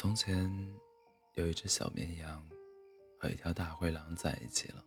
[0.00, 0.48] 从前
[1.34, 2.48] 有一只小绵羊
[3.18, 4.84] 和一条大灰狼在一起了。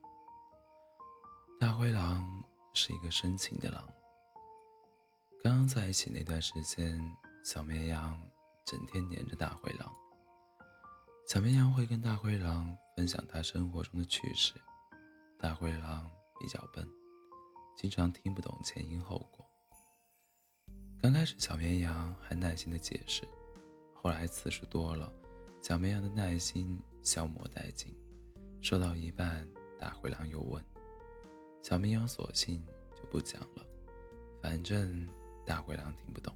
[1.59, 2.41] 大灰狼
[2.73, 3.85] 是一个深情的狼。
[5.43, 6.97] 刚刚在一起那段时间，
[7.43, 8.17] 小绵羊
[8.63, 9.93] 整天黏着大灰狼。
[11.27, 14.53] 小绵羊会跟大灰狼分享他生活中的趣事。
[15.37, 16.09] 大灰狼
[16.39, 16.87] 比较笨，
[17.75, 19.45] 经常听不懂前因后果。
[21.01, 23.27] 刚开始，小绵羊还耐心的解释。
[24.01, 25.13] 后来次数多了，
[25.61, 27.95] 小绵羊的耐心消磨殆尽。
[28.59, 29.47] 说到一半，
[29.77, 30.63] 大灰狼又问
[31.61, 33.63] ：“小绵羊索性就不讲了，
[34.41, 35.07] 反正
[35.45, 36.35] 大灰狼听不懂，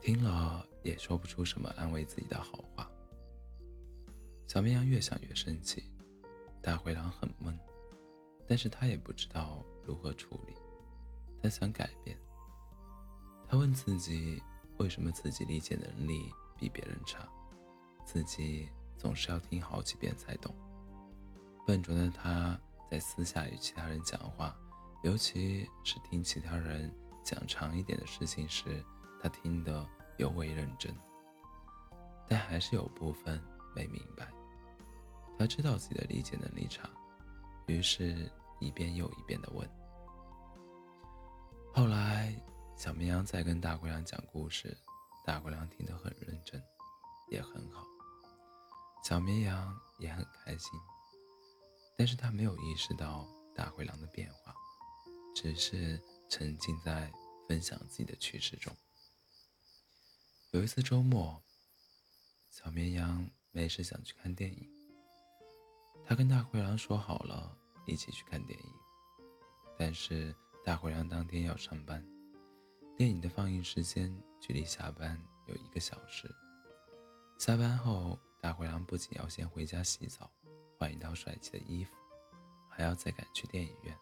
[0.00, 2.86] 听了也说不出什么安慰自己的好话。”
[4.46, 5.90] 小绵羊越想越生气，
[6.60, 7.58] 大灰狼很闷，
[8.46, 10.52] 但是他也不知道如何处理。
[11.42, 12.18] 他想改变，
[13.48, 14.42] 他问自己。
[14.82, 17.20] 为什么自己理解能力比别人差？
[18.04, 20.52] 自己总是要听好几遍才懂。
[21.64, 22.58] 笨拙的他
[22.90, 24.52] 在私下与其他人讲话，
[25.04, 28.84] 尤其是听其他人讲长一点的事情时，
[29.22, 29.88] 他听得
[30.18, 30.92] 尤为认真。
[32.28, 33.40] 但还是有部分
[33.76, 34.28] 没明白。
[35.38, 36.90] 他知道自己的理解能力差，
[37.66, 39.70] 于是一遍又一遍地问。
[41.72, 42.34] 后来。
[42.82, 44.76] 小绵羊在跟大灰狼讲故事，
[45.24, 46.60] 大灰狼听得很认真，
[47.28, 47.86] 也很好。
[49.04, 50.68] 小绵羊也很开心，
[51.96, 54.52] 但是他没有意识到大灰狼的变化，
[55.32, 57.08] 只是沉浸在
[57.46, 58.76] 分享自己的趣事中。
[60.50, 61.40] 有一次周末，
[62.50, 64.68] 小绵羊没事想去看电影，
[66.04, 68.72] 他跟大灰狼说好了一起去看电影，
[69.78, 72.04] 但是大灰狼当天要上班。
[72.96, 76.30] 电影的放映时间距离下班有一个小时。
[77.38, 80.30] 下班后，大灰狼不仅要先回家洗澡，
[80.78, 81.92] 换一套帅气的衣服，
[82.68, 83.96] 还要再赶去电影院。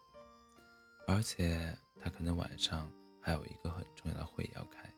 [1.07, 4.93] 而且他可能晚上还有一个很重要的会要开，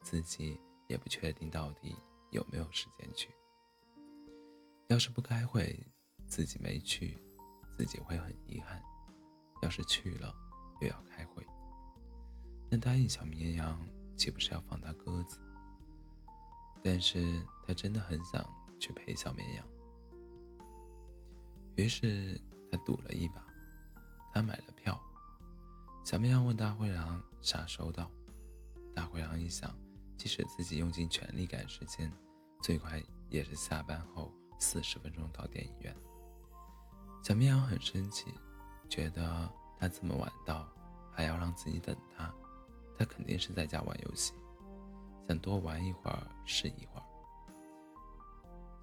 [0.00, 1.94] 自己也不确定到底
[2.30, 3.28] 有没有时间去。
[4.86, 5.78] 要是不开会，
[6.26, 7.18] 自己没去，
[7.76, 8.80] 自己会很遗憾；
[9.62, 10.34] 要是去了，
[10.80, 11.46] 又要开会。
[12.74, 13.78] 那答应小绵羊，
[14.16, 15.38] 岂不是要放他鸽子？
[16.82, 18.42] 但是他真的很想
[18.80, 19.66] 去陪小绵羊，
[21.76, 22.40] 于是
[22.70, 23.44] 他赌了一把，
[24.32, 24.98] 他买了票。
[26.02, 28.10] 小绵羊问大灰狼啥时候到，
[28.94, 29.70] 大灰狼一想，
[30.16, 32.10] 即使自己用尽全力赶时间，
[32.62, 35.94] 最快也是下班后四十分钟到电影院。
[37.22, 38.32] 小绵羊很生气，
[38.88, 39.46] 觉得
[39.78, 40.66] 他这么晚到，
[41.12, 42.34] 还要让自己等他。
[43.02, 44.32] 他肯定是在家玩游戏，
[45.26, 47.02] 想多玩一会儿是一会儿。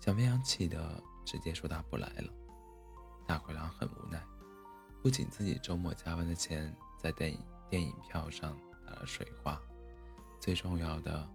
[0.02, 2.34] 小绵羊气得直接说他不来了。
[3.26, 4.22] 大灰狼很无奈，
[5.02, 9.58] 不仅自己周末加班的钱在电影电影票上打了水花，
[10.38, 11.26] 最重要的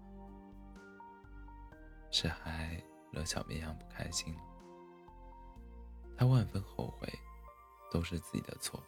[2.11, 2.79] 是还
[3.09, 4.41] 惹小绵羊不开心了。
[6.15, 7.11] 他万分后悔，
[7.89, 8.79] 都是自己的错，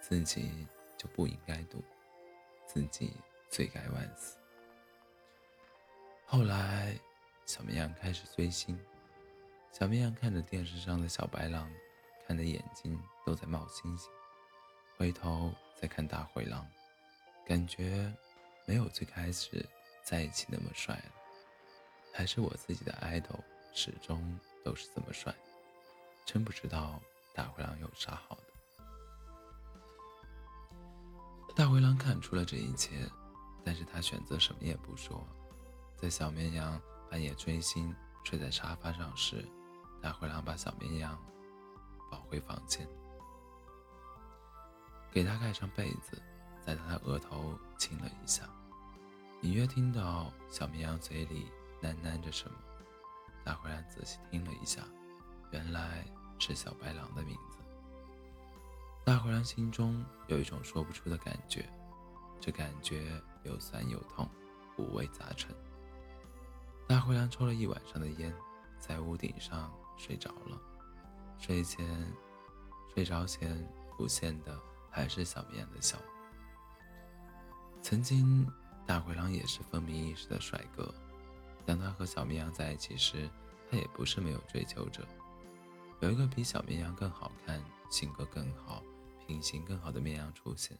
[0.00, 0.66] 自己
[0.96, 1.84] 就不应该赌。
[2.66, 3.14] 自己
[3.50, 4.36] 罪该万死。
[6.26, 6.98] 后来，
[7.46, 8.78] 小绵羊开始追星。
[9.72, 11.70] 小绵羊看着电视上的小白狼，
[12.26, 14.10] 看的眼睛都在冒星星。
[14.96, 16.66] 回头再看大灰狼，
[17.44, 18.12] 感觉
[18.66, 19.64] 没有最开始
[20.02, 21.12] 在一起那么帅了。
[22.12, 23.38] 还是我自己的爱豆，
[23.72, 25.34] 始终都是这么帅。
[26.24, 27.02] 真不知道
[27.34, 28.42] 大灰狼有啥好的。
[31.56, 32.90] 大灰狼看出了这一切，
[33.64, 35.26] 但是他选择什么也不说。
[35.96, 36.80] 在小绵羊
[37.10, 37.94] 半夜追星
[38.24, 39.46] 睡在沙发上时，
[40.02, 41.18] 大灰狼把小绵羊
[42.10, 42.86] 抱回房间，
[45.10, 46.20] 给他盖上被子，
[46.64, 48.42] 在他的额头亲了一下，
[49.42, 51.50] 隐约听到小绵羊嘴里
[51.80, 52.58] 喃喃着什么。
[53.44, 54.82] 大灰狼仔细听了一下，
[55.52, 56.04] 原来
[56.38, 57.58] 是小白狼的名字。
[59.04, 61.68] 大灰狼心中有一种说不出的感觉，
[62.40, 64.28] 这感觉有酸有痛，
[64.76, 65.54] 五味杂陈。
[66.86, 68.34] 大灰狼抽了一晚上的烟，
[68.78, 70.60] 在屋顶上睡着了。
[71.38, 71.86] 睡前，
[72.94, 74.58] 睡着前浮现的
[74.90, 75.98] 还是小绵羊的笑。
[77.82, 78.46] 曾经，
[78.86, 80.92] 大灰狼也是风靡一时的帅哥。
[81.66, 83.28] 当他和小绵羊在一起时，
[83.70, 85.06] 他也不是没有追求者。
[86.00, 88.82] 有一个比小绵羊更好看、性格更好。
[89.26, 90.78] 品行更好的绵羊出现，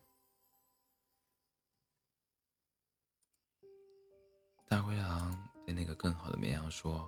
[4.66, 7.06] 大灰狼对那个更好的绵羊说：“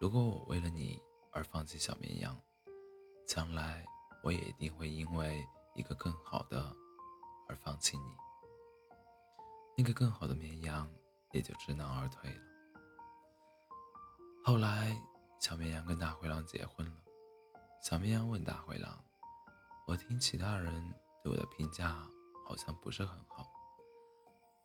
[0.00, 1.00] 如果我为了你
[1.30, 2.36] 而放弃小绵羊，
[3.26, 3.84] 将来
[4.22, 6.74] 我也一定会因为一个更好的
[7.48, 8.04] 而放弃你。”
[9.76, 10.90] 那个更好的绵羊
[11.32, 12.42] 也就知难而退了。
[14.42, 14.96] 后来，
[15.38, 16.92] 小绵羊跟大灰狼结婚了。
[17.82, 19.04] 小绵羊问大灰狼
[19.86, 22.06] ：“我听其他人对我的评价
[22.46, 23.46] 好像不是很好，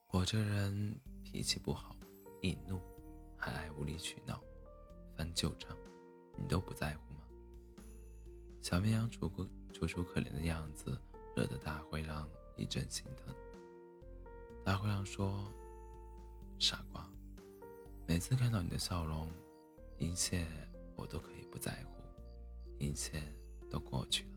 [0.10, 1.00] 我这人
[1.36, 1.94] 脾气不好，
[2.42, 2.80] 易怒，
[3.36, 4.42] 还爱无理取闹，
[5.18, 5.78] 翻旧账，
[6.38, 7.20] 你都不在乎吗？”
[8.64, 10.98] 小绵羊楚楚楚楚可怜的样子，
[11.36, 13.36] 惹得大灰狼一阵心疼。
[14.64, 15.52] 大灰狼说
[16.58, 17.06] ：“傻瓜，
[18.08, 19.30] 每次看到你的笑容，
[19.98, 20.48] 一切
[20.96, 22.02] 我都可以不在乎。”
[22.80, 23.22] 一切
[23.70, 24.30] 都过去了。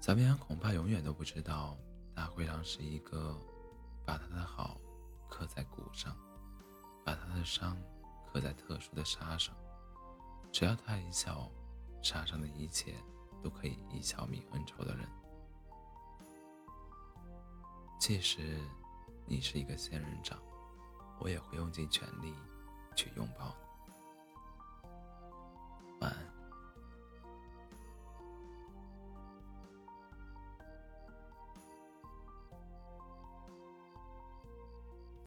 [0.00, 1.76] 小绵羊恐怕永远都不知道，
[2.14, 3.38] 大灰狼是一个
[4.06, 4.80] 把他的好
[5.30, 6.14] 刻在骨上，
[7.04, 7.74] 把他的伤
[8.26, 9.54] 刻在特殊的沙上。
[10.52, 11.48] 只要他一笑，
[12.02, 12.94] 沙上的一切
[13.42, 15.08] 都可以一笑泯恩仇的人。
[17.98, 18.60] 即使
[19.26, 20.38] 你是一个仙人掌，
[21.20, 22.34] 我也会用尽全力
[22.96, 23.69] 去拥抱你。